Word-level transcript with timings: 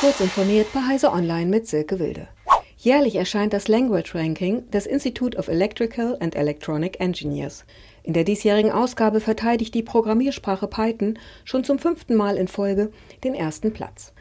Kurz 0.00 0.20
informiert 0.20 0.72
bei 0.72 0.80
Heise 0.86 1.10
Online 1.10 1.50
mit 1.50 1.66
Silke 1.66 1.98
Wilde. 1.98 2.28
Jährlich 2.76 3.16
erscheint 3.16 3.52
das 3.52 3.66
Language 3.66 4.14
Ranking 4.14 4.70
des 4.70 4.86
Institute 4.86 5.36
of 5.36 5.48
Electrical 5.48 6.16
and 6.20 6.36
Electronic 6.36 7.00
Engineers. 7.00 7.64
In 8.04 8.12
der 8.12 8.22
diesjährigen 8.22 8.70
Ausgabe 8.70 9.18
verteidigt 9.18 9.74
die 9.74 9.82
Programmiersprache 9.82 10.68
Python 10.68 11.18
schon 11.44 11.64
zum 11.64 11.80
fünften 11.80 12.14
Mal 12.14 12.36
in 12.36 12.46
Folge 12.46 12.92
den 13.24 13.34
ersten 13.34 13.72
Platz. 13.72 14.12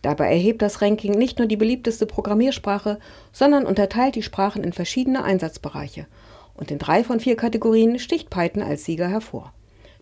Dabei 0.00 0.30
erhebt 0.30 0.62
das 0.62 0.80
Ranking 0.80 1.12
nicht 1.12 1.38
nur 1.38 1.48
die 1.48 1.58
beliebteste 1.58 2.06
Programmiersprache, 2.06 2.98
sondern 3.30 3.66
unterteilt 3.66 4.14
die 4.14 4.22
Sprachen 4.22 4.64
in 4.64 4.72
verschiedene 4.72 5.22
Einsatzbereiche. 5.22 6.06
Und 6.54 6.70
in 6.70 6.78
drei 6.78 7.04
von 7.04 7.20
vier 7.20 7.36
Kategorien 7.36 7.98
sticht 7.98 8.30
Python 8.30 8.62
als 8.62 8.86
Sieger 8.86 9.08
hervor. 9.08 9.52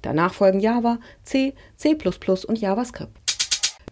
Danach 0.00 0.32
folgen 0.32 0.60
Java, 0.60 1.00
C, 1.24 1.54
C++ 1.76 1.96
und 2.46 2.60
JavaScript. 2.60 3.23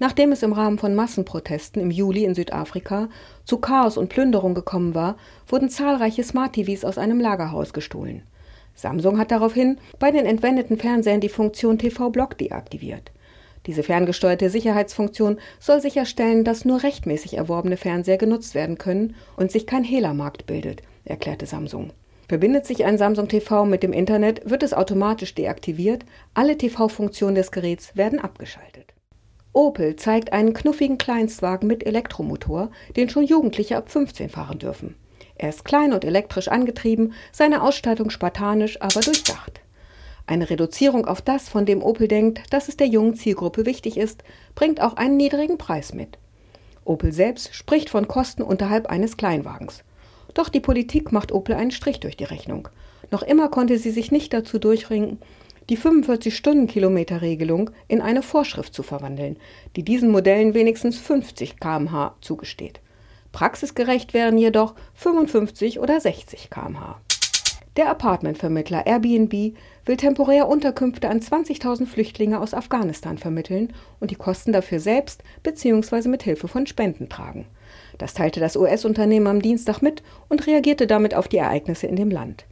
Nachdem 0.02 0.32
es 0.32 0.42
im 0.42 0.52
Rahmen 0.52 0.78
von 0.78 0.96
Massenprotesten 0.96 1.80
im 1.80 1.92
Juli 1.92 2.24
in 2.24 2.34
Südafrika 2.34 3.08
zu 3.44 3.58
Chaos 3.58 3.96
und 3.96 4.08
Plünderung 4.08 4.52
gekommen 4.52 4.96
war, 4.96 5.16
wurden 5.46 5.68
zahlreiche 5.68 6.24
Smart-TVs 6.24 6.84
aus 6.84 6.98
einem 6.98 7.20
Lagerhaus 7.20 7.72
gestohlen. 7.72 8.22
Samsung 8.74 9.16
hat 9.16 9.30
daraufhin 9.30 9.78
bei 10.00 10.10
den 10.10 10.26
entwendeten 10.26 10.76
Fernsehern 10.76 11.20
die 11.20 11.28
Funktion 11.28 11.78
TV-Block 11.78 12.36
deaktiviert. 12.36 13.12
Diese 13.66 13.84
ferngesteuerte 13.84 14.50
Sicherheitsfunktion 14.50 15.38
soll 15.60 15.80
sicherstellen, 15.80 16.42
dass 16.42 16.64
nur 16.64 16.82
rechtmäßig 16.82 17.36
erworbene 17.36 17.76
Fernseher 17.76 18.18
genutzt 18.18 18.56
werden 18.56 18.78
können 18.78 19.14
und 19.36 19.52
sich 19.52 19.68
kein 19.68 19.84
Hehlermarkt 19.84 20.46
bildet, 20.46 20.82
erklärte 21.04 21.46
Samsung. 21.46 21.92
Verbindet 22.28 22.66
sich 22.66 22.84
ein 22.84 22.98
Samsung 22.98 23.28
TV 23.28 23.66
mit 23.66 23.84
dem 23.84 23.92
Internet, 23.92 24.50
wird 24.50 24.64
es 24.64 24.74
automatisch 24.74 25.36
deaktiviert, 25.36 26.04
alle 26.34 26.58
TV-Funktionen 26.58 27.36
des 27.36 27.52
Geräts 27.52 27.96
werden 27.96 28.18
abgeschaltet. 28.18 28.92
Opel 29.52 29.96
zeigt 29.96 30.32
einen 30.32 30.54
knuffigen 30.54 30.96
Kleinstwagen 30.96 31.66
mit 31.66 31.84
Elektromotor, 31.84 32.70
den 32.96 33.08
schon 33.08 33.24
Jugendliche 33.24 33.76
ab 33.76 33.90
15 33.90 34.30
fahren 34.30 34.58
dürfen. 34.58 34.94
Er 35.36 35.50
ist 35.50 35.64
klein 35.64 35.92
und 35.92 36.04
elektrisch 36.04 36.48
angetrieben, 36.48 37.12
seine 37.32 37.62
Ausstattung 37.62 38.10
spartanisch, 38.10 38.80
aber 38.80 39.00
durchdacht. 39.00 39.60
Eine 40.26 40.48
Reduzierung 40.48 41.04
auf 41.06 41.20
das, 41.20 41.48
von 41.48 41.66
dem 41.66 41.82
Opel 41.82 42.08
denkt, 42.08 42.52
dass 42.52 42.68
es 42.68 42.76
der 42.76 42.86
jungen 42.86 43.14
Zielgruppe 43.14 43.66
wichtig 43.66 43.96
ist, 43.98 44.22
bringt 44.54 44.80
auch 44.80 44.94
einen 44.94 45.16
niedrigen 45.16 45.58
Preis 45.58 45.92
mit. 45.92 46.18
Opel 46.84 47.12
selbst 47.12 47.54
spricht 47.54 47.90
von 47.90 48.08
Kosten 48.08 48.42
unterhalb 48.42 48.86
eines 48.86 49.16
Kleinwagens. 49.16 49.84
Doch 50.34 50.48
die 50.48 50.60
Politik 50.60 51.12
macht 51.12 51.32
Opel 51.32 51.54
einen 51.54 51.70
Strich 51.70 52.00
durch 52.00 52.16
die 52.16 52.24
Rechnung. 52.24 52.68
Noch 53.10 53.22
immer 53.22 53.48
konnte 53.48 53.78
sie 53.78 53.90
sich 53.90 54.10
nicht 54.10 54.32
dazu 54.32 54.58
durchringen, 54.58 55.18
die 55.68 55.78
45-Stundenkilometer-Regelung 55.78 57.70
in 57.88 58.00
eine 58.00 58.22
Vorschrift 58.22 58.74
zu 58.74 58.82
verwandeln, 58.82 59.36
die 59.76 59.84
diesen 59.84 60.10
Modellen 60.10 60.54
wenigstens 60.54 60.98
50 60.98 61.60
km/h 61.60 62.16
zugesteht. 62.20 62.80
Praxisgerecht 63.32 64.14
wären 64.14 64.38
jedoch 64.38 64.74
55 64.94 65.80
oder 65.80 66.00
60 66.00 66.50
km/h. 66.50 67.00
Der 67.78 67.88
Apartmentvermittler 67.88 68.86
Airbnb 68.86 69.54
will 69.86 69.96
temporär 69.96 70.46
Unterkünfte 70.46 71.08
an 71.08 71.20
20.000 71.20 71.86
Flüchtlinge 71.86 72.38
aus 72.38 72.52
Afghanistan 72.52 73.16
vermitteln 73.16 73.72
und 73.98 74.10
die 74.10 74.16
Kosten 74.16 74.52
dafür 74.52 74.78
selbst 74.78 75.22
bzw. 75.42 76.08
mit 76.08 76.22
Hilfe 76.22 76.48
von 76.48 76.66
Spenden 76.66 77.08
tragen. 77.08 77.46
Das 77.96 78.12
teilte 78.12 78.40
das 78.40 78.56
US-Unternehmen 78.56 79.26
am 79.26 79.40
Dienstag 79.40 79.80
mit 79.80 80.02
und 80.28 80.46
reagierte 80.46 80.86
damit 80.86 81.14
auf 81.14 81.28
die 81.28 81.38
Ereignisse 81.38 81.86
in 81.86 81.96
dem 81.96 82.10
Land. 82.10 82.44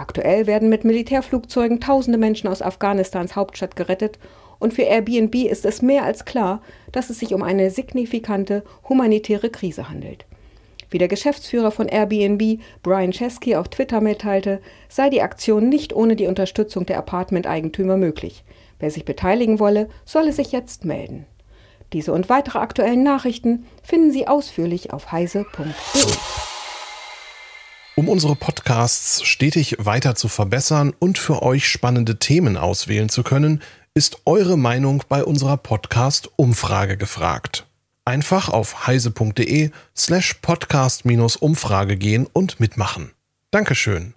Aktuell 0.00 0.46
werden 0.46 0.70
mit 0.70 0.82
Militärflugzeugen 0.82 1.78
tausende 1.78 2.16
Menschen 2.16 2.48
aus 2.48 2.62
Afghanistans 2.62 3.36
Hauptstadt 3.36 3.76
gerettet 3.76 4.18
und 4.58 4.72
für 4.72 4.84
Airbnb 4.84 5.34
ist 5.34 5.66
es 5.66 5.82
mehr 5.82 6.04
als 6.04 6.24
klar, 6.24 6.62
dass 6.90 7.10
es 7.10 7.18
sich 7.18 7.34
um 7.34 7.42
eine 7.42 7.70
signifikante 7.70 8.64
humanitäre 8.88 9.50
Krise 9.50 9.90
handelt. 9.90 10.24
Wie 10.88 10.96
der 10.96 11.08
Geschäftsführer 11.08 11.70
von 11.70 11.86
Airbnb, 11.86 12.60
Brian 12.82 13.10
Chesky, 13.10 13.56
auf 13.56 13.68
Twitter 13.68 14.00
mitteilte, 14.00 14.62
sei 14.88 15.10
die 15.10 15.20
Aktion 15.20 15.68
nicht 15.68 15.94
ohne 15.94 16.16
die 16.16 16.28
Unterstützung 16.28 16.86
der 16.86 16.96
Apartment-Eigentümer 16.96 17.98
möglich. 17.98 18.42
Wer 18.78 18.90
sich 18.90 19.04
beteiligen 19.04 19.58
wolle, 19.58 19.90
solle 20.06 20.32
sich 20.32 20.50
jetzt 20.50 20.86
melden. 20.86 21.26
Diese 21.92 22.14
und 22.14 22.30
weitere 22.30 22.60
aktuellen 22.60 23.02
Nachrichten 23.02 23.66
finden 23.82 24.12
Sie 24.12 24.26
ausführlich 24.26 24.94
auf 24.94 25.12
heise.de. 25.12 25.66
Um 28.00 28.08
unsere 28.08 28.34
Podcasts 28.34 29.22
stetig 29.24 29.76
weiter 29.78 30.14
zu 30.14 30.28
verbessern 30.28 30.94
und 30.98 31.18
für 31.18 31.42
euch 31.42 31.68
spannende 31.68 32.18
Themen 32.18 32.56
auswählen 32.56 33.10
zu 33.10 33.22
können, 33.22 33.60
ist 33.92 34.22
eure 34.24 34.56
Meinung 34.56 35.04
bei 35.10 35.22
unserer 35.22 35.58
Podcast-Umfrage 35.58 36.96
gefragt. 36.96 37.66
Einfach 38.06 38.48
auf 38.48 38.86
heise.de 38.86 39.70
slash 39.94 40.32
podcast-umfrage 40.40 41.98
gehen 41.98 42.26
und 42.32 42.58
mitmachen. 42.58 43.10
Dankeschön. 43.50 44.14